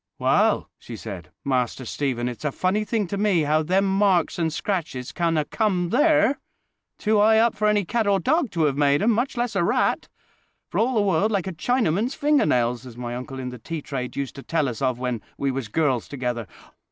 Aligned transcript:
"Well," 0.17 0.67
she 0.79 0.95
said, 0.95 1.29
"Master 1.45 1.85
Stephen, 1.85 2.27
it's 2.27 2.43
a 2.43 2.51
funny 2.51 2.83
thing 2.83 3.05
to 3.05 3.17
me 3.19 3.41
how 3.41 3.61
them 3.61 3.85
marks 3.85 4.39
and 4.39 4.51
scratches 4.51 5.11
can 5.11 5.37
'a' 5.37 5.45
come 5.45 5.89
there—too 5.91 7.19
high 7.19 7.37
up 7.37 7.53
for 7.53 7.67
any 7.67 7.85
cat 7.85 8.07
or 8.07 8.19
dog 8.19 8.49
to 8.53 8.67
'ave 8.67 8.79
made 8.79 9.03
'em, 9.03 9.11
much 9.11 9.37
less 9.37 9.55
a 9.55 9.63
rat: 9.63 10.07
for 10.71 10.79
all 10.79 10.95
the 10.95 11.01
world 11.03 11.29
like 11.29 11.45
a 11.45 11.53
Chinaman's 11.53 12.15
finger 12.15 12.47
nails, 12.47 12.83
as 12.83 12.97
my 12.97 13.15
uncle 13.15 13.37
in 13.37 13.49
the 13.49 13.59
tea 13.59 13.83
trade 13.83 14.15
used 14.15 14.33
to 14.37 14.41
tell 14.41 14.67
us 14.67 14.81
of 14.81 14.97
when 14.97 15.21
we 15.37 15.51
was 15.51 15.67
girls 15.67 16.07
together. 16.07 16.47